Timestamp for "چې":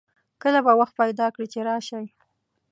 1.53-1.59